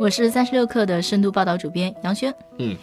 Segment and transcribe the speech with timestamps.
[0.00, 2.34] 我是三十六氪的深度报道主编杨轩。
[2.56, 2.74] 嗯，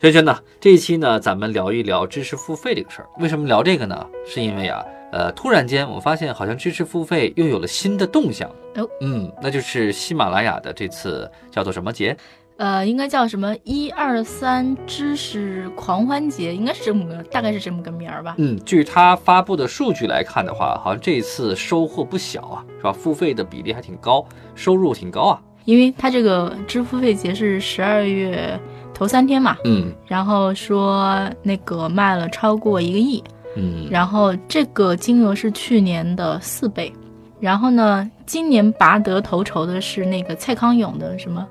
[0.00, 3.08] 轩轩呢，这一期呢，咱们聊一聊知识付费这个事儿。
[3.18, 4.06] 为什么聊这个呢？
[4.24, 4.80] 是因为啊，
[5.10, 8.48] 呃，突然间我发现好像知识付费又有了新的动向。
[8.76, 12.16] 哦，嗯，那就是喜马拉雅的这次叫做什么节？
[12.58, 18.36] 呃，应该叫什么一二三知识狂欢节，应该是这么个，大概是这么个名儿吧。
[18.38, 22.92] 嗯，据他发布的数据来看的话，好像这一次收获不小啊，是吧？
[22.92, 25.42] 付费的比例还挺高，收入挺高啊。
[25.64, 28.58] 因为他这个支付费节是十二月
[28.94, 33.22] 头三天嘛，嗯然后说那个卖了超过一个亿，
[33.56, 36.92] 嗯，然后这个金额是去年的四倍。
[37.38, 41.46] 然后呢，今年拔得头筹的是那个蔡康永的什么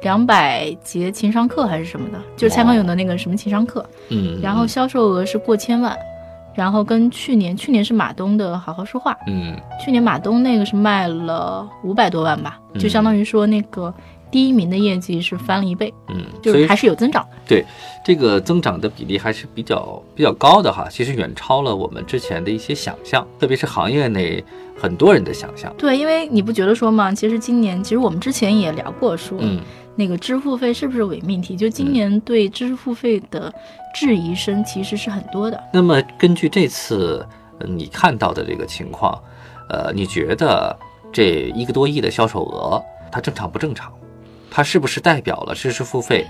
[0.00, 3.84] 两百节情商课还是什么的，就是蔡康永的那个什么情商课。
[4.08, 5.94] 嗯，然后销售额是过千万，
[6.54, 13.92] 然后跟去年去年是马东的好好说话，嗯去年马东那个是卖了五百多万吧，嗯就相当于说那个
[14.30, 17.30] 第一名的业绩是翻了一倍，嗯，就是还是有增长的。
[17.46, 17.64] 对
[18.04, 24.42] 这个增长的比例还是比较比较高的哈，其实远超了我们之前的一些想象，特别是行业内
[24.80, 25.72] 很多人的想象。
[25.76, 29.60] 对，因为你不觉得说嘛，其实今年其实我们之前也聊过说，嗯
[29.96, 31.56] 那个支付费是不是伪命题？
[31.56, 33.52] 就今年对支付费的
[33.94, 35.62] 质疑声其实是很多的。
[35.72, 37.26] 那么根据这次
[37.60, 39.16] 呃你看到的这个情况，
[39.68, 40.76] 呃，你觉得
[41.12, 43.92] 这一个多亿的销售额它正常不正常？
[44.50, 46.24] 它是不是代表了知识付费，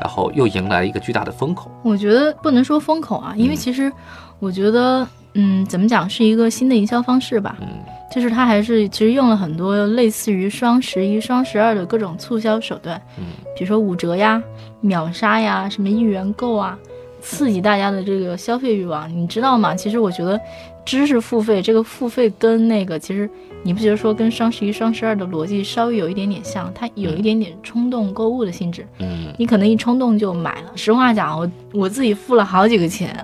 [0.00, 1.70] 然后又迎来一个巨大的风口？
[1.82, 3.90] 我觉得不能说风口啊，因为嗯其实
[4.38, 7.56] 我觉得，嗯，怎么讲是一个新的营销方式吧。
[7.60, 7.68] 嗯
[8.10, 13.24] 就是它还是其实用了很多类似于双十一、双十二的各种促销手段，嗯
[13.56, 14.42] 比如说五折呀、
[14.80, 16.78] 秒杀呀、什么一元购啊，
[17.20, 19.08] 刺激大家的这个消费欲望。
[19.14, 19.74] 你知道吗？
[19.74, 20.40] 其实我觉得
[20.84, 23.28] 知识付费这个付费跟那个其实
[23.62, 26.72] 你不觉得说跟双十一、双十二的逻辑稍微有一点点像？
[26.74, 28.84] 它有一点点冲动购物的性质。
[28.98, 30.72] 嗯你可能一冲动就买了。
[30.74, 33.14] 实话讲，我我自己付了好几个钱，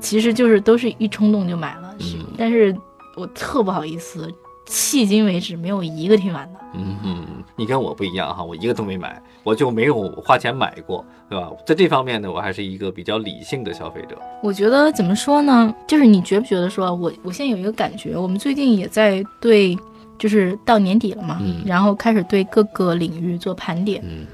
[0.00, 1.94] 其实就是都是一冲动就买了。
[2.00, 2.74] 是嗯但是
[3.16, 4.32] 我特不好意思，
[4.66, 6.58] 迄今为止没有一个听完的。
[6.74, 7.26] 嗯哼，
[7.56, 11.50] 你跟我不一样哈，我一个都没买，我就没有花钱买过，对吧？
[11.66, 14.18] 在这方面呢，我还是一个比较理性的消费者。
[14.42, 15.72] 我觉得怎么说呢？
[15.86, 19.78] 就是你觉不觉得说，我我现在有一个感觉，我们最近也在对，
[20.18, 24.02] 就是到年底了嘛，嗯然后开始对各个领域做盘点。
[24.04, 24.26] 嗯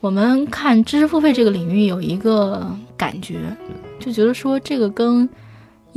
[0.00, 2.64] 我们看知识付费这个领域有一个
[2.96, 3.40] 感觉，
[3.98, 5.28] 就觉得说这个跟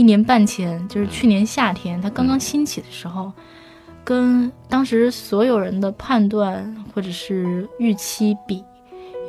[0.01, 3.31] 一年半前，就是去年夏天它刚刚兴起的时候，
[4.03, 8.63] 跟当时所有人的判断或者是预期比，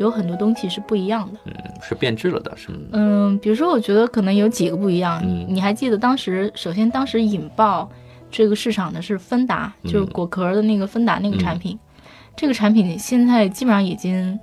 [0.00, 1.38] 有很多东西是不一样的。
[1.44, 2.78] 嗯，是变质了的，是吗？
[2.92, 5.20] 嗯，比如说，我觉得可能有几个不一样。
[5.22, 7.86] 嗯你还记得当时，首先当时引爆
[8.30, 11.78] 这个市场的是芬达，嗯就是果壳的那个芬达那个产品。
[12.34, 14.40] 这个产品现在基本上已经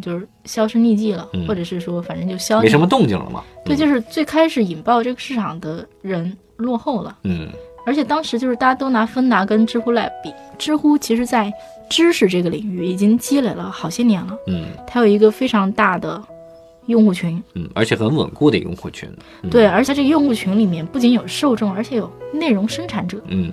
[0.00, 3.42] 就是销声匿迹了，嗯或者是说反正就消没什么动静了嘛？
[3.64, 7.48] 对，就是最开始引爆这个市场的人落后了，嗯
[7.84, 11.52] 而且当时就是大家都拿芬达跟知乎来比，知乎其实在
[11.90, 16.22] 知识这个领域已经积累了好些年了，嗯它有一个非常大的
[16.86, 17.42] 用户群。
[17.54, 19.08] 嗯，而且很稳固的用户群。
[19.42, 23.20] 嗯对，，而且这个用户群里面不仅有受众，而且有内容生产者。
[23.28, 23.52] 嗯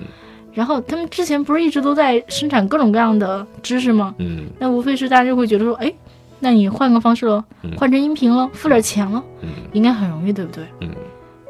[0.52, 4.14] 然后他们之前不是一直都在生产各种各样的知识吗？
[4.18, 5.92] 嗯那无非是大家就会觉得说，哎，
[6.40, 10.64] 那你换个方式喽嗯，换成音频了，付点钱了，嗯应该很容易，对不对？
[10.82, 10.90] 嗯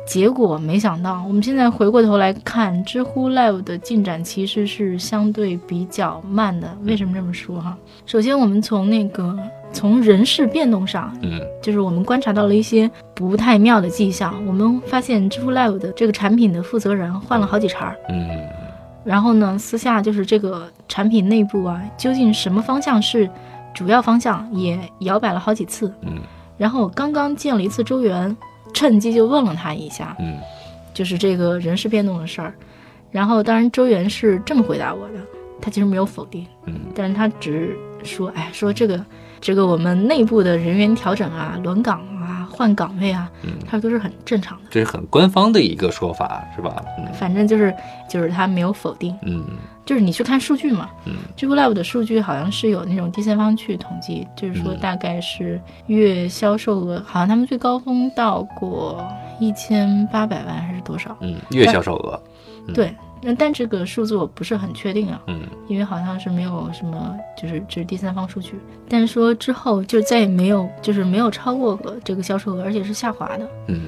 [0.07, 6.75] 结果没想到，我们现在回过头来看，知乎 Live 的进展其实是相对比较慢的。
[6.81, 7.77] 为什么这么说哈？
[8.07, 9.38] 首先，我们从那个
[9.72, 14.33] 从人事变动上，嗯就是我们观察到了一些不太妙的迹象。
[14.47, 18.27] 我们发现知乎 Live 的这个产品的负责人换了好几茬儿，嗯
[19.06, 23.30] 然后呢，私下就是这个产品内部啊，究竟什么方向是
[23.74, 25.94] 主要方向，也摇摆了好几次。
[26.01, 26.18] 嗯
[26.57, 28.36] 然后我刚刚见了一次周元，
[28.74, 30.36] 趁机就问了他一下，嗯
[30.94, 32.54] 就是这个人事变动的事儿。
[33.12, 35.19] 然后当然周元是这么回答我的，
[35.62, 39.06] 他其实没有否定，嗯但是他只是说，哎，说这个
[39.39, 42.19] 这个我们内部的人员调整啊、轮岗啊、
[42.59, 43.53] 换岗位啊，嗯。
[43.65, 44.63] 他说都是很正常的。
[44.69, 46.83] 这是很官方的一个说法，是吧？
[46.97, 47.06] 嗯。
[47.13, 47.73] 反正就是
[48.09, 49.45] 就是他没有否定，嗯。
[49.85, 51.13] 就是你去看数据嘛，嗯。
[51.38, 54.79] 知乎 Live 的数据好像是有那种第三方去统计，就是说嗯。
[54.81, 55.57] 大概是
[55.88, 59.01] 月销售额，好像他们最高峰到过
[59.39, 61.15] 一千八百万还是多少？
[61.21, 62.21] 嗯，月销售额，
[62.67, 62.73] 嗯。
[62.73, 68.54] 对，那但这个数字我不是很确定啊，嗯因为好像是没有什么，就是这是第三方数据，
[68.88, 73.50] 但是说之后就再也没有，就是没有超过过这个销售额，而且是下滑的。
[73.68, 73.81] 嗯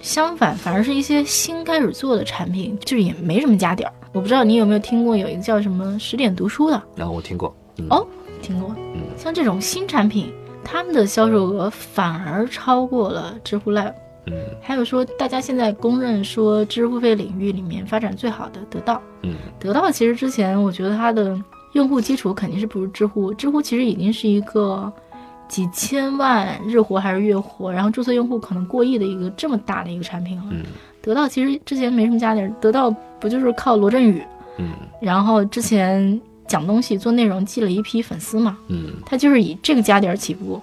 [0.00, 3.92] 相反，反而是一些新开始做的产品，就是也没什么加点儿。
[4.12, 8.06] 我不知道你有没有听过有一个叫什么十点读书的，然后我听过，嗯哦
[8.40, 8.72] 听过？
[8.94, 10.32] 嗯像这种新产品，
[10.62, 13.92] 他们的销售额反而超过了知乎 Live。
[14.30, 14.34] 嗯。
[14.60, 19.34] 还有说，大家现在公认说知识付费领域里面发展最好的得到，嗯。
[19.58, 21.38] 得到其实之前我觉得它的
[21.72, 24.92] 用户基础肯定是不如知乎，知乎其实已经是一个
[25.48, 30.44] 几千万日活还是月活，然后注册用户可能过亿的一个这么大的一个产品了。
[30.50, 30.64] 嗯。
[31.00, 32.90] 得到其实之前没什么加点儿，得到
[33.20, 34.22] 不就是靠罗振宇，
[34.58, 34.72] 嗯。
[35.00, 38.94] 然后之前讲东西做内容积了一批粉丝嘛，嗯。
[39.06, 40.60] 他就是以这个加点儿起步。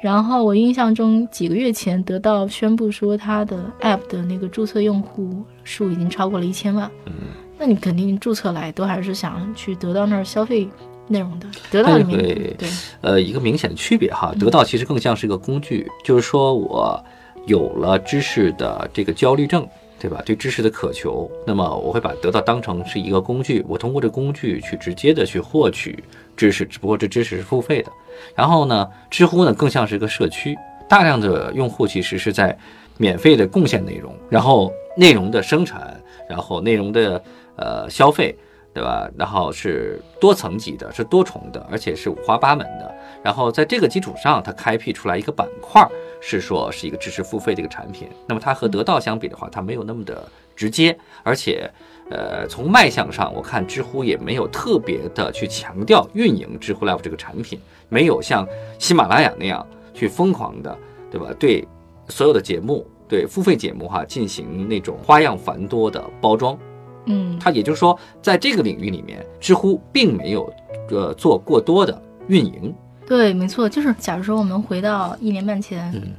[0.00, 7.12] 然后我印象中几个月前得到宣布说它的 app 的那个注册用户数已经超过了一千万，嗯。
[7.58, 10.68] 那你肯定注册来都还是想去得到那儿消费
[11.08, 12.68] 内容的，得到里面对对
[13.00, 17.02] 呃，一个明显的区别哈，得到其实更像是一个工具，就是说我
[17.46, 19.66] 有了知识的这个焦虑症，
[19.98, 20.22] 对吧？
[20.26, 26.04] 对知识的渴求，那么我会把得到当成是一个工具，我通过这工具去直接的去获取
[26.36, 27.90] 知识，只不过这知识是付费的。
[28.34, 30.56] 然后呢，知乎呢更像是一个社区，
[30.88, 32.56] 大量的用户其实是在
[32.96, 37.22] 免费的贡献内容，然后内容的生产，然后内容的
[37.56, 38.36] 呃消费。
[38.76, 39.08] 对吧？
[39.16, 42.94] 然后是多层级的，是多重的，而且是五花八门的。
[43.24, 45.88] 然后在这个基础上，它开辟出来一个板块，
[46.20, 48.06] 是说是一个知识付费的一个产品。
[48.26, 51.70] 那么它和得到相比的话，它没有那么的直接，而且，
[52.10, 57.58] 呃，从卖相上，我看知乎也没有特别的去强调运营知乎 Live 这个产品，
[57.88, 58.46] 没有像
[58.78, 60.76] 喜马拉雅那样去疯狂的，
[61.10, 61.28] 对吧？
[61.38, 61.66] 对
[62.10, 66.58] 所有的节目，对付费节目哈进行那种花样繁多的包装。
[67.06, 67.38] 嗯。
[67.40, 70.52] 它也就是说，在这个领域里面，知乎并没有
[70.90, 72.74] 呃做过多的运营。
[73.06, 76.12] 对，没错，就是假如说我们回到一年半前，嗯。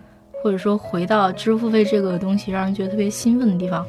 [0.43, 3.85] 或者说回到支付费这个东西让人觉得特别兴奋的地方，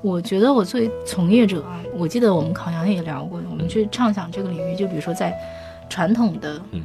[0.00, 5.32] 我觉得我作为从业者啊，我记得我们考研也聊过，我们去畅想这个领域，就比如说在
[5.88, 6.82] 传统的嗯。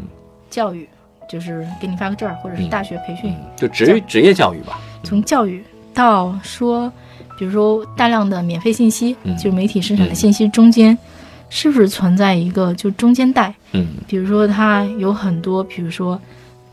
[0.50, 0.88] 教育，
[1.28, 2.70] 就是给你发个证儿，或者是嗯。
[2.70, 4.78] 大学培训，嗯，就职职业教育吧。
[5.04, 5.64] 从教育
[5.94, 6.92] 到说，
[7.38, 9.36] 比如说大量的免费信息，嗯。
[9.38, 10.98] 就是媒体生产的信息中间，
[11.50, 13.54] 是不是存在一个就中间带？
[13.72, 13.88] 嗯。
[14.08, 16.20] 比如说它有很多，比如说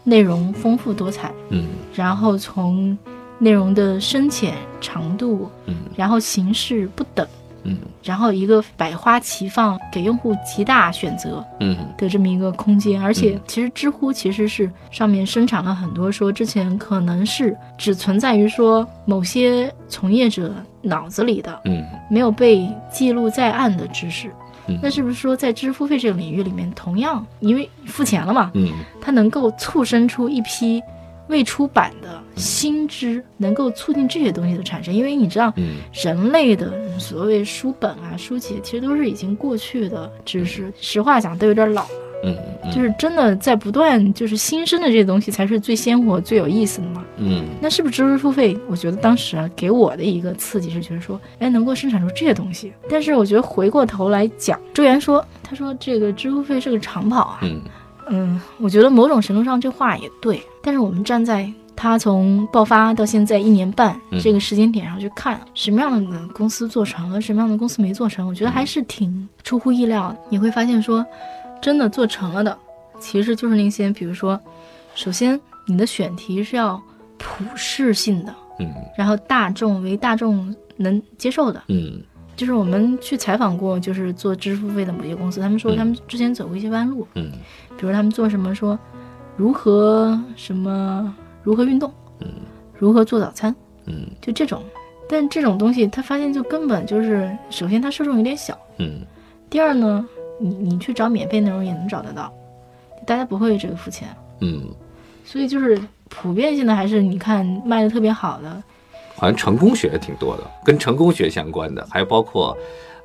[0.02, 1.64] 内容丰富多彩，嗯。
[1.94, 2.96] 然后从
[3.38, 5.76] 内容的深浅、长度，嗯。
[5.96, 7.26] 然后形式不等，
[7.64, 13.00] 嗯然后一个百花齐放，给用户极大选择嗯的这么一个空间。
[13.02, 24.30] 而且嗯其实知乎其实是上面生产了很多说之前可能是只存在于说某些从业者脑子里的，嗯没有被记录在案的知识。
[24.66, 30.82] 嗯，那是不是说在知识付费这个领域里面，同样因为付钱了嘛，嗯它能够促生出一批
[31.28, 34.92] 未出版的新知，能够促进这些东西的产生。
[34.92, 40.72] 因为你知道，嗯人类的所谓书本啊、书籍，其实都是已经过去的知识。
[40.80, 41.88] 实话讲，都有点老了。
[42.26, 42.34] 嗯
[42.64, 47.04] 嗯，就是真的在不断就是新生的这些东西，才是最鲜活、最有意思的嘛。
[47.18, 48.56] 嗯那是不是知识付费？
[48.66, 52.72] 我觉得当时啊，给我的一个刺激是觉得说，哎，能够生产出这些东西。
[52.88, 57.60] 但是我觉得回过头来讲，周岩说，他说这个知识付费是个长跑啊，嗯
[58.08, 64.20] 嗯，我觉得某种程度上这话也对，但是我们站在他从爆发到现在一年半嗯。
[64.20, 70.18] 这个时间点上去看，什么样的公司做成了，什么样的公司没做成，我觉得还是挺出乎意料的。
[70.28, 71.04] 你会发现说，
[71.60, 72.56] 真的做成了的，
[73.00, 74.38] 其实就是那些，比如说，
[74.94, 76.80] 首先你的选题是要
[77.18, 78.70] 普适性的，嗯。
[78.96, 82.00] 然后大众为大众能接受的，嗯
[82.36, 85.76] 就是我们去采访过，就是做支付费的某些公司，他们说嗯。
[85.76, 87.30] 他们之前走过一些弯路，嗯。
[87.76, 88.78] 比如他们做什么说
[89.36, 92.28] 如何什么如何运动，嗯。
[92.78, 93.54] 如何做早餐，
[93.86, 94.06] 嗯。
[94.20, 94.62] 就这种。
[95.06, 99.00] 但这种东西，他发现就根本就是，首先它受众有点小，嗯。
[99.50, 100.04] 第二呢，
[100.40, 102.32] 你你去找免费内容也能找得到，
[103.06, 104.08] 大家不会这个付钱，
[104.40, 104.66] 嗯，
[105.24, 108.62] 所以就是普遍性的还是你看卖的特别好的，
[109.24, 112.54] 好像成功学挺多的，跟成功学相关的，还包括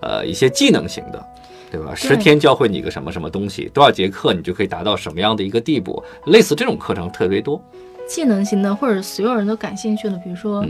[0.01, 1.25] 呃一些技能型的。
[1.71, 1.93] 对吧？
[1.93, 6.03] 十天教会你个什么什么东西，多少节课你就可以达到什么样的一个地步？
[6.25, 7.61] 类似这种课程特别多。
[8.07, 10.65] 技能型的，或者所有人都感兴趣的，比如说，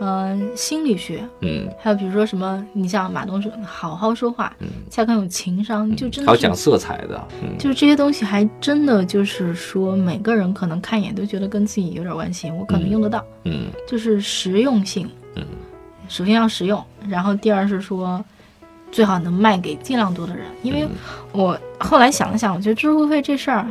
[0.00, 1.68] 嗯呃，心理学，嗯。
[1.78, 7.56] 还有比如说什么，你像马东说好好说话，嗯，才更有情商，就真还有讲，色彩的，嗯。
[7.58, 13.66] 就是这些东西还真的就是说，每个人可能看一眼都觉得跟自己有点关系，我可能用得到，嗯。
[13.86, 15.44] 就是实用性，嗯。
[16.08, 18.24] 首先要实用，然后第二是说，
[18.90, 20.90] 最好能卖给尽量多的人，因为嗯。
[21.32, 23.66] 我后来想了想，我觉得知识付费这事儿，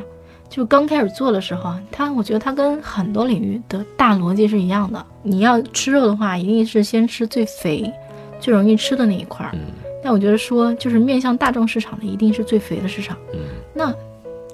[0.50, 5.06] 就刚开始做的时候，它我觉得它跟很多领域的大逻辑是一样的。
[5.22, 7.92] 你要吃肉的话，一定是先吃最肥、
[8.40, 9.52] 最容易吃的那一块儿。
[9.54, 9.60] 嗯
[10.04, 13.18] 但我觉得说，就是面向大众市场的，一定是最肥的市场。
[13.34, 13.40] 嗯
[13.74, 13.94] 那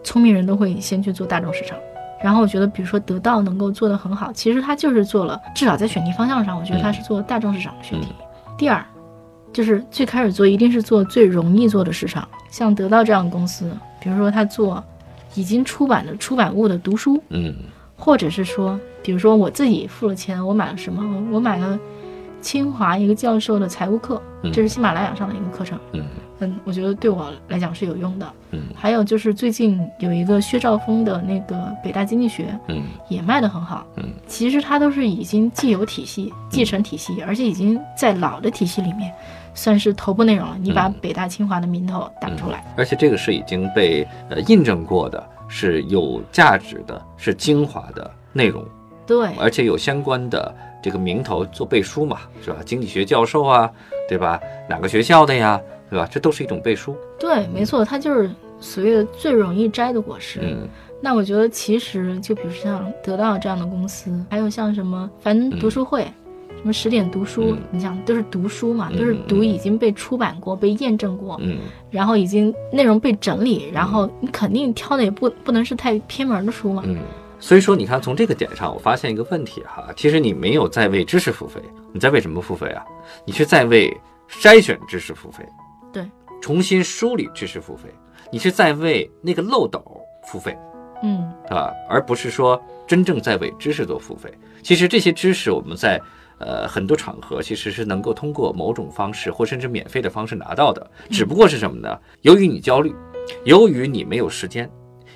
[0.03, 1.77] 聪明人都会先去做大众市场。
[2.23, 8.07] 然后我觉得，比如说得到能够做得很好，其实它就是做了，至少在选题方向上，我觉得它是做大众市场的选题。
[8.57, 8.83] 第二，
[9.51, 13.69] 就是最开始做一定是做最容易做的市场，像得到这样的公司，
[13.99, 14.81] 比如说他做
[15.35, 17.53] 已经出版的出版物的读书，嗯
[17.95, 21.01] 或者是说，比如说我自己付了钱，我买了什么？
[21.03, 21.79] 我我买了
[22.41, 25.79] 清华一个教授的财务课，嗯这是喜马拉雅上的一个课程。
[25.93, 26.03] 嗯
[26.39, 28.29] 嗯，我觉得对我来讲是有用的。
[28.51, 33.85] 嗯还有就是最近有一个薛兆丰的那个北大经济学嗯也卖得很好。
[33.95, 39.13] 嗯，其实它都是已经既有体系、继承体系，而且已经在老的体系里面
[39.53, 40.57] 算是头部内容了。
[40.59, 48.65] 你把嗯北大、清华的名头打出来，而且这个是已经被呃印证过的，是有价值的，是精华的内容，
[49.05, 52.57] 对而且有相关的这个名头做背书嘛，是吧？
[52.65, 53.71] 经济学教授啊，
[54.07, 54.39] 对吧？
[54.69, 56.07] 哪个学校的呀，对吧？
[56.11, 56.95] 这都是一种背书。
[57.19, 58.29] 对，没错，它就是
[58.59, 60.39] 所谓的最容易摘的果实。
[60.41, 60.67] 嗯
[61.05, 66.07] 那我觉得其实就比如像得到这样的公司，还有像什么反正读书会。
[66.63, 71.57] 什么十点读书，嗯你想都是读书嘛，嗯都是读已经被出版过、被验证过，嗯
[71.91, 76.81] 然后已经内容被整理，然后你肯定挑的也不不能是太偏门的书嘛。
[76.85, 76.97] 嗯。
[77.37, 81.59] 所以说，你看从这个点上，我发现一个问题哈，其实你没有在为知识付费，
[81.91, 82.81] 你在为什么付费啊？
[83.25, 83.93] 你是在为
[84.29, 85.45] 筛选知识付费，
[85.91, 86.09] 对，
[86.41, 87.89] 重新梳理知识付费，
[88.31, 89.83] 你是在为那个漏斗
[90.25, 90.57] 付费。
[91.03, 94.33] 嗯，啊，而不是说真正在为知识做付费。
[94.61, 95.99] 其实这些知识我们在
[96.39, 101.97] 呃很多场合其实是能够通过某种方式或甚至免费的方式拿到的，只不过是什么呢？
[102.21, 102.93] 由于你焦虑，
[103.45, 104.69] 由于你没有时间，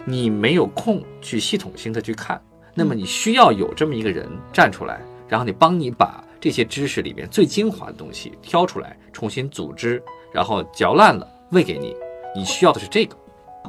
[0.05, 2.41] 你没有空去系统性的去看，
[2.73, 11.95] 那么你需要有这么一个人站出来，然后你帮你把这些知识里面最精华的东西挑出来，重新组织，然后嚼烂了喂给你。
[12.35, 13.17] 你需要的是这个。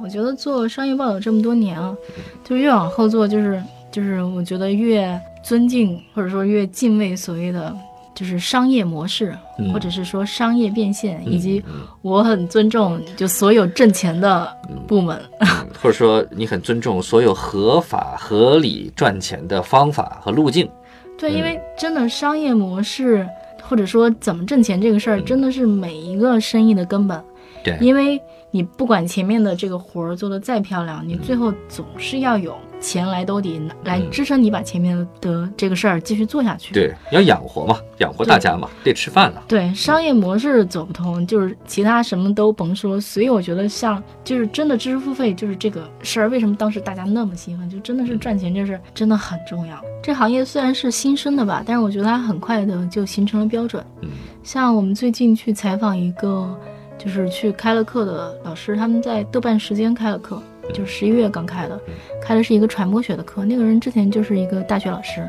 [0.00, 1.96] 我觉得做商业报道这么多年啊，
[2.44, 7.74] 就越往后做，就是就是我觉得越尊敬或者说越敬畏所谓的
[8.14, 9.72] 就是商业模式，嗯。
[9.72, 11.82] 或者是说商业变现，以及嗯。
[12.02, 14.52] 我很尊重就所有挣钱的
[14.86, 15.20] 部门。
[15.40, 15.48] 嗯
[15.80, 20.68] 或者说你很尊重所有合法合理赚钱的方法和路径。
[21.16, 21.36] 对，嗯。
[21.36, 23.24] 因为真的商业模式
[23.62, 27.22] 或者说怎么挣钱这个事儿，真的是每一个生意的根本。
[27.62, 27.78] 对。
[27.80, 36.72] 因为你不管前面的这个活儿做得再漂亮，你最后总是要有钱来兜底，来支撑你把前面的这个事儿继续做下去。
[36.72, 39.42] 对，要养活嘛，养活大家嘛，得吃饭了。
[39.48, 43.00] 对，商业模式走不通，就是其他什么都甭说。
[43.00, 47.68] 所以我觉得像就是真的知识付费就是这个事儿，为什么当时大家那么兴奋？
[47.68, 49.80] 就真的是赚钱这事儿真的很重要。
[50.02, 53.84] 这行业虽然是新生的吧，但是我觉得它很快的就形成了标准。
[54.02, 54.08] 嗯
[54.44, 56.48] 像我们最近去采访一个，
[56.96, 61.80] 就是去开了课的老师，他们在豆瓣时间开了课，就是十一月刚开的，
[62.22, 63.44] 开的是一个传播学的课。
[63.44, 65.28] 那个人之前就是一个大学老师，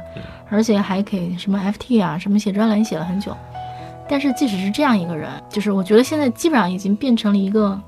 [0.50, 3.36] 而且还给什么 FT 啊什么写专栏写了很久。
[4.08, 7.80] 但是即使是这样一个人，就是我觉得现在基本上已经变成了一个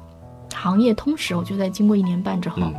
[0.53, 1.35] 行业通识。
[1.35, 2.73] 我觉得在经过一年半之后，嗯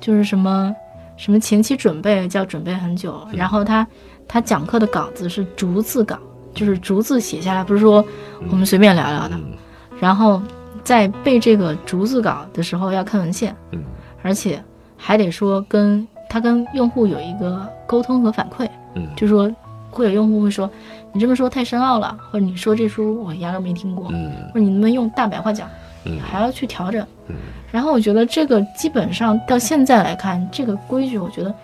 [0.00, 0.74] 就是什么
[1.16, 3.86] 什么前期准备就要准备很久，然后他
[4.26, 6.18] 他讲课的稿子是逐字稿，
[6.54, 8.04] 就是逐字写下来，不是说
[8.50, 9.36] 我们随便聊聊的。
[9.36, 9.52] 嗯
[10.00, 10.40] 然后
[10.84, 13.82] 在背这个逐字稿的时候要看文献，嗯
[14.28, 14.62] 而且
[14.94, 19.50] 还得说跟他跟用户有一个沟通和反馈，嗯就说
[19.90, 20.70] 会有用户会说
[21.14, 25.66] 你这么说太深奥了，或者你说这书我压根没听过，嗯或者你能不能用大白话讲，
[26.04, 27.02] 嗯还要去调整。
[27.28, 27.36] 嗯
[27.72, 31.54] 然后我觉得这个基本上到现在来看，这个规矩我觉得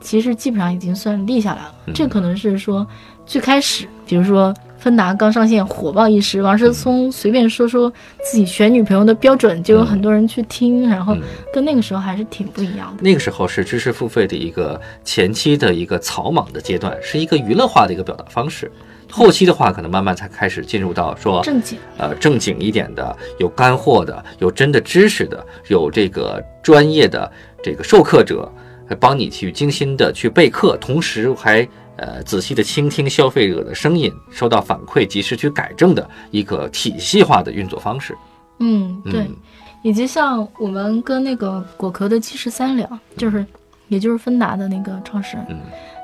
[0.00, 1.74] 其实基本上已经算立下来了。
[1.86, 2.84] 嗯这可能是说
[3.26, 7.92] 最开始，比如说芬达刚上线火爆一时，王思聪随便说说
[8.22, 13.02] 自己选女朋友的标准，就有很多人去听，然后嗯跟那个时候还是挺不一样的。
[13.02, 18.70] 那个时候是知识付费的一个前期的一个草莽的阶段，是一个娱乐化的一个表达方式。
[19.10, 27.30] 后期的话，可能慢慢才开始进入到说正经，呃正经一点的，有干货的，有真的知识的，有这个专业的
[27.62, 28.46] 这个授课者，
[28.86, 31.66] 会帮你去精心的去备课，同时还
[31.98, 38.16] 呃仔细的倾听消费者的声音，收到反馈及时去改正的一个体系化的运作方式。
[38.60, 39.36] 嗯，对，嗯。
[39.82, 43.46] 以及像我们跟那个果壳的 G 十三聊，就是
[43.86, 45.60] 也就是芬达的那个创始人，嗯。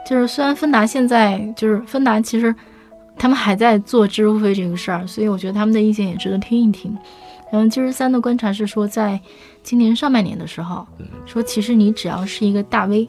[0.09, 2.55] 就是虽然芬达现在就是芬达，其实
[3.17, 6.97] 他们还在做支付费这个事儿，所以我觉得他们的意见也值得听一听。
[7.51, 9.19] 然后 G 十三的观察是说，在
[9.63, 10.87] 今年上半年的时候，
[11.25, 13.09] 说其实你只要是一个大 V，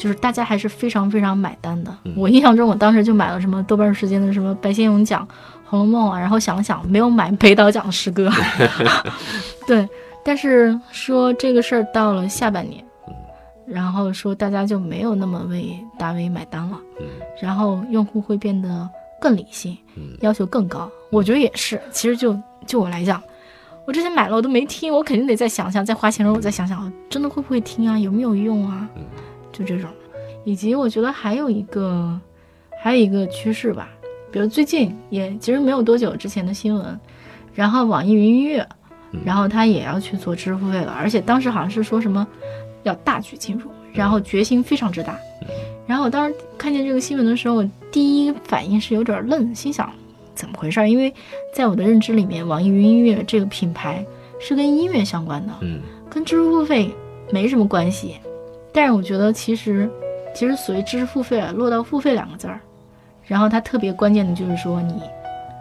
[0.00, 1.94] 就是大家还是非常非常买单的。
[2.16, 5.28] 我印象中，我当时就买了什么豆瓣时间的什么白先勇奖、
[5.68, 8.30] 《红楼梦》啊，然后想了想，没有买北岛讲诗歌。
[9.68, 9.86] 对，
[10.24, 12.82] 但是说这个事儿到了下半年，
[13.66, 17.06] 然后说大家就没有那么为大 V 买单了，嗯
[17.42, 18.88] 然后用户会变得
[19.20, 20.90] 更理性，嗯要求更高。
[21.10, 22.34] 我觉得也是，其实就
[22.66, 23.22] 就我来讲，
[23.86, 29.02] 我之前买了我都没听，我肯定得再想想，再花钱的时候我再想想，真的会不会听啊，有没有用啊，嗯
[29.64, 29.90] 就这种。
[30.44, 32.18] 以及我觉得还有一个，
[32.82, 33.88] 还有一个趋势吧，
[34.32, 36.98] 比如最近也其实没有多久之前的新闻，
[37.54, 38.66] 然后网易云音乐，
[39.22, 42.26] 然后他也要去做支付费了，而且当时好像是说什么
[42.84, 45.18] 要大举进入，然后决心非常之大。
[45.86, 49.92] 然后我当时看见这个新闻的时候，我第一反应是有点愣，心想
[50.34, 50.88] 怎么回事儿？
[50.88, 51.12] 因为
[51.54, 54.02] 在我的认知里面，网易云音乐这个品牌
[54.38, 56.90] 是跟音乐相关的，嗯跟支付费
[57.30, 58.14] 没什么关系。
[58.72, 59.90] 但是我觉得其实，
[60.34, 62.60] 其实所谓知识付费啊，落到付费两个字儿，
[63.26, 65.02] 然后它特别关键的就是说你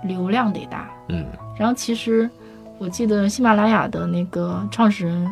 [0.04, 0.90] 流量得大。
[1.08, 1.26] 嗯
[1.58, 2.30] 然后其实
[2.78, 5.28] 我记得喜马拉雅的那个创始人，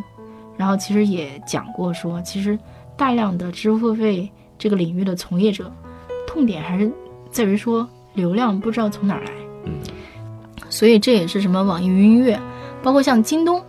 [0.57, 2.57] 然后其实也讲过说，其实
[2.97, 5.71] 大量的知识付费这个领域的从业者，
[6.27, 6.91] 痛点还是
[7.31, 9.31] 在于说流量不知道从哪儿来。
[9.65, 9.73] 嗯
[10.69, 12.37] 所以这也是什么网易云音乐，
[12.83, 13.63] 包括像京东，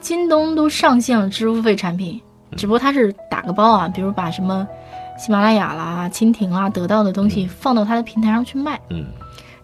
[0.00, 2.20] 京东都上线了支付费产品，
[2.56, 4.66] 只不过它是打个包啊，比如把什么
[5.18, 8.80] 喜马拉雅啦、蜻蜓啦、得到的东西放到它的平台上去卖。
[8.90, 9.04] 嗯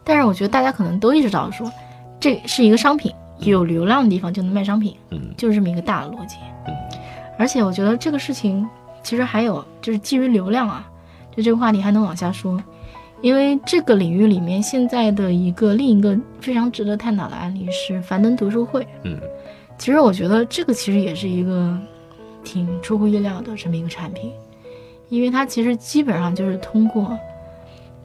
[0.05, 1.71] 但是我觉得大家可能都意识到说，
[2.19, 6.37] 这是一个商品，有流量的地方就能卖商品，嗯就是这么一个大的逻辑
[6.67, 6.75] 嗯。
[7.39, 8.69] 而且我觉得这个事情
[9.03, 10.85] 其实还有就是基于流量啊，
[11.37, 12.61] 就这个话题还能往下说，
[13.21, 18.85] 因为这个领域里面现在的一个另一个非常值得探讨的案例是樊登读书会。
[19.05, 19.17] 嗯
[19.79, 21.77] 其实我觉得这个其实也是一个
[22.45, 24.31] 挺出乎意料的这么一个产品，
[25.09, 27.17] 因为它其实基本上就是通过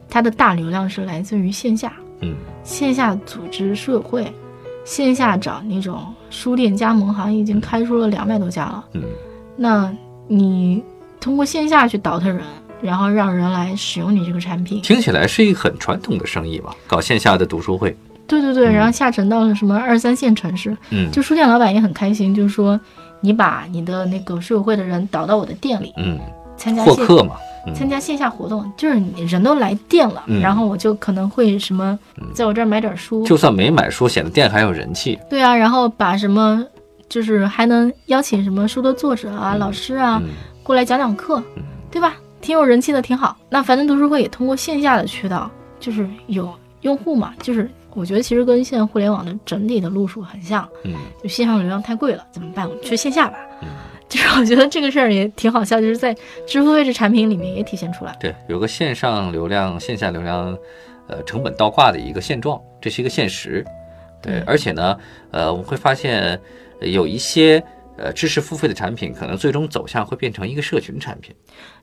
[0.08, 4.30] 它的大流量是来自于线下，嗯线下组织书友会，
[4.84, 8.84] 线下找那种书店加盟行已经开出了两百多家了。
[8.94, 9.02] 嗯
[9.56, 9.92] 那
[10.28, 10.82] 你
[11.20, 12.44] 通过线下去倒腾人，
[12.80, 16.74] 然后让人来使用你这个产品，听起来是一个很传统的生意吧？
[16.86, 17.96] 搞线下的读书会，
[18.26, 22.78] 对对对，然后下沉到了什么二三线城市，嗯就书店老板也很开心，就是说
[23.20, 26.18] 你把你的那个书友会的人导到我的店里嗯，
[26.56, 27.36] 参加线获客嘛，
[27.74, 30.40] 参加线下活动，就是你人都来店了，嗯。
[30.40, 31.98] 然后我就可能会什么
[32.32, 35.18] 在我这儿买点书，就算没买书，显得店还有人气。
[35.28, 36.64] 对啊，然后把什么
[37.08, 40.30] 就是还能邀请什么书的作者啊、老师啊嗯。
[40.62, 41.42] 过来讲讲课，
[41.90, 42.14] 对吧？
[42.40, 43.36] 挺有人气的，挺好。
[43.50, 45.50] 那樊登读书会也通过线下的渠道，
[45.80, 46.48] 就是有
[46.82, 52.68] 用户嘛，就是我觉得其实跟现在互联网的整体的路数很像，嗯就线上流量太贵了，怎么办？
[52.68, 53.36] 我们去线下吧。
[53.62, 53.68] 嗯
[54.08, 58.16] 就是我觉得这个事儿也挺好笑，就是在支付费这产品里面也体现出来。
[58.18, 60.56] 对，有个线上流量、线下流量，
[61.08, 63.62] 呃，成本倒挂的一个现状，这是一个现实。
[64.22, 64.96] 对，对而且呢，
[65.30, 66.40] 呃，我们会发现
[66.80, 67.62] 呃有一些
[67.98, 71.34] 呃知识付费的产品，可能最终走向会变成一个社群产品。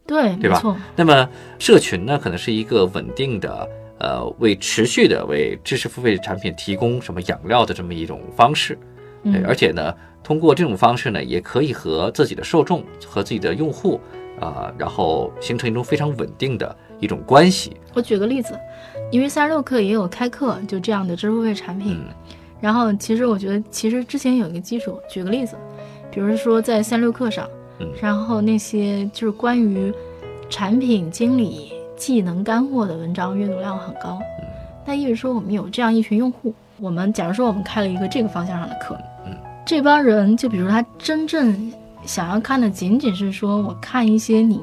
[0.07, 8.77] 对，对吧没错，那么社群呢，可能是一个稳定的，呃，为持续的为知识付费产品提供什么养料的这么一种方式。
[9.23, 13.99] 对，嗯而且呢，通过这种方式呢，也可以和自己的受众和自己的用户
[14.39, 17.77] 啊、然后形成一种非常稳定的一种关系。
[17.93, 18.53] 我举个例子，
[19.09, 22.13] 因为三十六课也有开课就这样的知识付费产品，嗯
[22.59, 25.55] 然后其实我觉得其实之前有一个基础，举个例子，
[26.11, 27.47] 比如说在三六课上，
[27.79, 29.93] 嗯然后那些就是关于
[30.49, 34.45] 产品经理技能干货的文章阅读量很高，嗯
[34.87, 41.73] 那意味着说我们有这样一群用户，我们假如说我们开了一个这个方向上的课，嗯，这帮人就比如他真正
[42.05, 44.61] 想要看的仅仅是说我看一些你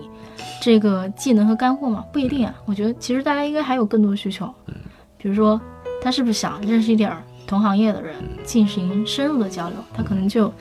[0.61, 2.55] 这个技能和干货嘛，不一定啊。
[2.66, 4.75] 我觉得其实大家应该还有更多需求，嗯，
[5.18, 5.61] 比如说
[6.01, 8.14] 他是不是想认识一点儿同行业的人，
[8.45, 10.53] 进行深入的交流，他可能就有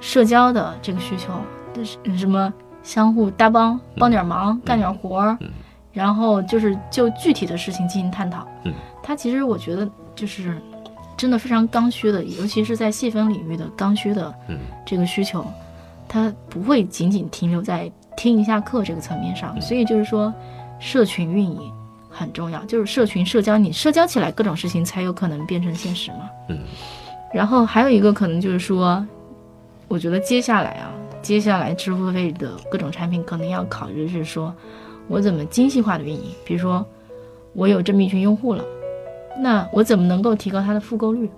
[0.00, 1.32] 社交的这个需求，
[1.72, 2.52] 就是什么
[2.82, 5.48] 相互搭帮、帮点忙、干点活儿，嗯
[5.96, 8.46] 然后就是就具体的事情进行探讨。
[8.64, 10.60] 嗯，他其实我觉得就是
[11.16, 15.42] 真的非常刚需的，尤其是在细分领域的刚需的嗯这个需求，
[16.06, 20.32] 它不会仅仅停留在听一下课这个层面上，所以就是说，
[20.78, 21.72] 社群运营
[22.10, 26.28] 很重要，就是社群社交，你社交起来各种事情才有可能变成现实嘛。
[26.50, 26.58] 嗯。
[27.32, 29.02] 然后还有一个可能就是说，
[29.88, 34.54] 我觉得接下来啊，接下来支付费的各种产品可能要考虑是说，
[35.08, 36.84] 我怎么精细化的运营，比如说
[37.52, 38.64] 我有这么一群用户了，
[39.40, 41.28] 那我怎么能够提高它的复购率？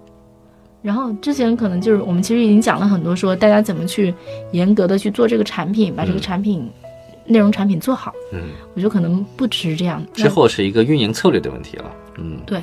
[0.81, 4.15] 然后之前可能就是我们其实已经讲了很多，说大家怎么去
[4.53, 6.71] 严格的去做这个产品，把这个产品
[7.27, 8.13] 内容产品做好。
[8.33, 10.01] 嗯，我觉得可能不只是这样。
[10.15, 11.93] 之后是一个运营策略的问题了。
[12.17, 12.63] 嗯，对，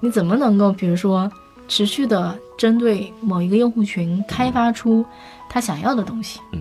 [0.00, 1.30] 你怎么能够比如说
[1.68, 5.04] 持续的针对某一个用户群开发出
[5.50, 6.40] 他想要的东西？
[6.52, 6.60] 嗯，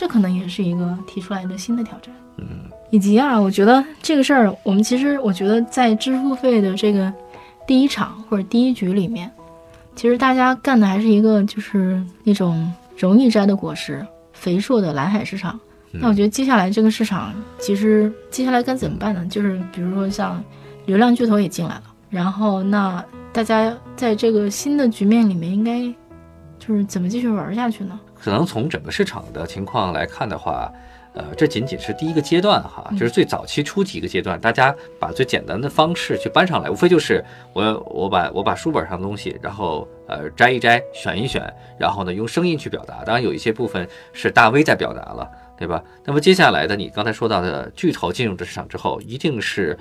[0.00, 2.10] 这可能也是一个提出来的新的挑战。
[2.38, 2.46] 嗯，
[2.88, 7.12] 以及啊，我觉得这个事儿，我们其实我觉得在支付费的这个
[7.66, 9.30] 第一场或者第一局里面。
[9.94, 15.60] 其实大家干的还是一个，就是那种容易摘的果实、肥硕的蓝海市场。
[15.90, 19.26] 那我觉得接下来这个市场，其实接下来该怎么办呢？
[19.26, 20.42] 就是比如说像
[20.86, 25.82] 流量巨头也进来了，然后那大家在这个新的局面里面，应该
[26.58, 28.00] 就是怎么继续玩下去呢？
[28.22, 30.72] 可能从整个市场的情况来看的话。
[31.12, 43.02] 呃，这仅仅是第一个阶段哈，就是最早期初级一个阶段，大家把最简单的方式去搬上来，无非就是我我把我把书本上的东西，然后呃摘一摘，选一选，然后呢用声音去表达。
[43.02, 45.28] 当然有一些部分是大 V 在表达了，
[45.58, 45.82] 对吧？
[46.04, 49.76] 那么接下来的你刚才说到的巨头进入这市场之后，一定是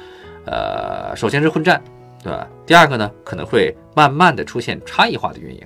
[0.48, 1.80] 呃首先是混战，
[2.24, 2.48] 对吧？
[2.66, 5.62] 第二个呢可能会慢慢的出现差异化的运营，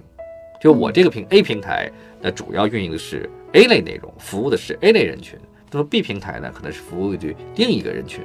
[0.63, 5.37] 就我这个平 A 平台那主要运营的是 A 类内容，服务的是 A 类人群。
[5.69, 8.23] 那么 B 平台呢，可能是服务于另一个人群，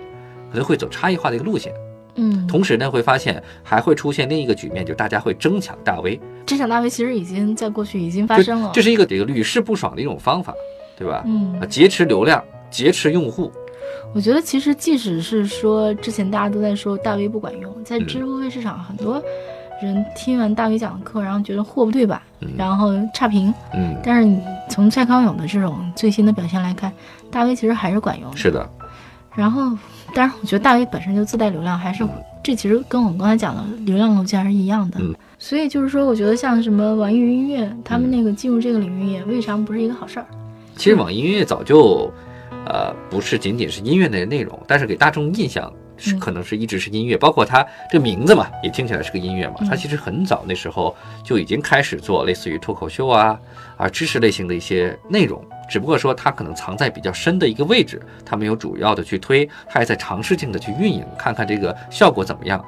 [0.53, 1.73] 可能会走差异化的一个路线。
[2.15, 6.21] 嗯，同时呢，会发现还会出现另一个局面，就大家会争抢大 V。
[6.47, 10.55] 争抢大 V 其实已经在过去已经发生了，这是一个这个屡试不爽的一种方法，
[10.97, 11.25] 对吧？
[11.27, 13.51] 嗯，劫持流量，劫持用户。
[14.15, 19.21] 我觉得其实即使是说之前大家都在说大 V 不管用，在支付费市场很多。
[19.81, 22.21] 人听完大 V 讲的课，然后觉得货不对版，
[22.57, 23.53] 然后差评。
[23.75, 26.93] 嗯，但是你从蔡康永的这种最新的表现来看，
[27.31, 28.37] 大 V 其实还是管用的。
[28.37, 28.69] 是的。
[29.35, 29.63] 然后，
[30.15, 32.05] 当然，我觉得大 V 本身就自带流量，还是
[32.43, 34.99] 这其实跟我们刚才讲的流量逻辑还是一样的。
[35.01, 35.15] 嗯。
[35.39, 40.27] 所以就是说，我觉得像什么网易云音乐，他们那个进入这个领域也未尝不是一个好事儿。
[40.75, 42.13] 其实网易音乐早就，
[42.67, 45.73] 呃，不是仅仅是音乐的内容，但是给大众印象。
[45.99, 49.57] 是可能是一直是音乐，包括它这个名字嘛，也听起来是个音乐嘛。
[49.69, 53.39] 它其实很早那时候就已经开始做类似于脱口秀啊
[53.77, 62.65] 啊知识类型的一些内容，只不过说它可能藏在比较深的一个位置，它没有主要的去推，它还在尝试性的去运营，看看这个效果怎么样。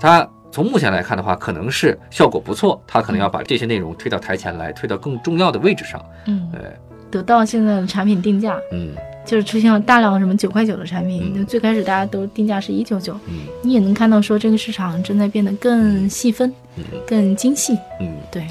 [0.00, 6.02] 它从目前来看的话，可能是效果不错，它可能要把这些内容推到台前来，推到更重要的位置上。
[6.26, 6.62] 嗯，对，
[7.10, 8.58] 得到现在的产品定价。
[8.72, 8.94] 嗯。
[9.28, 18.46] 就是出现了大量什么九块九的产品，就最开始大家都定价是一九九，嗯，你也能看到说这个市场正在变得更细分，嗯，更精细，嗯，对，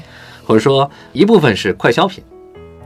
[0.46, 2.22] 或者说一部分是快消品，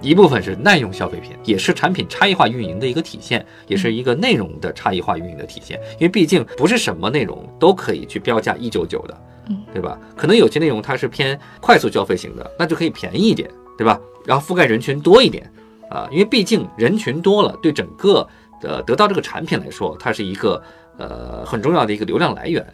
[0.00, 5.78] 一部分是耐用消费品，也是产品差异化运营的一个体现，也是一个内容的差异化运营的体现。
[5.98, 9.98] 因为毕竟不是什么内容都可以去标价一九九的，嗯，对吧？
[10.16, 14.00] 可能有些内容它是偏快速消费型的，那就可以便宜一点，对吧？
[14.24, 15.46] 然后覆盖人群多一点。
[15.92, 18.26] 啊，因为毕竟人群多了，对整个
[18.60, 20.62] 的得到这个产品来说，它是一个
[20.96, 22.66] 呃很重要的一个流量来源。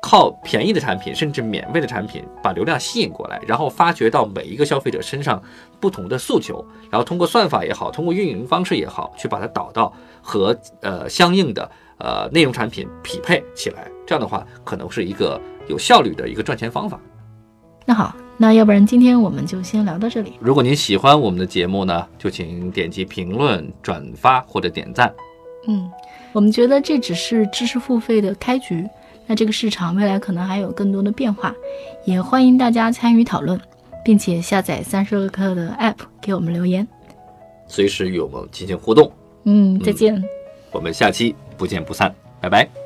[0.00, 5.42] 靠便宜的产品，甚至免费的产品，把流量吸引过来，然后发掘到每一个消费者身上
[5.80, 13.90] 不同的诉求，然后通过算法也好，通过运营方式也好，去把它导到和呃相应的呃内容产品匹配起来。
[14.06, 17.00] 这样的话，可能是一个有效率的一个赚钱方法。
[17.84, 18.14] 那好。
[18.40, 20.34] 那要不然今天我们就先聊到这里。
[20.38, 25.12] 如果您喜欢我们的节目呢，就请点击评论、转发或者点赞。
[25.66, 25.90] 嗯，
[26.32, 28.88] 我们觉得这只是知识付费的开局，
[29.26, 31.52] 那这个市场未来可能还有更多的变化，
[32.04, 33.60] 也欢迎大家参与讨论，
[34.04, 36.86] 并且下载三十六课的 App 给我们留言，
[37.66, 39.10] 随时与我们进行互动。
[39.44, 40.22] 嗯，再见。
[40.70, 42.77] 我们下期不见不散，拜拜。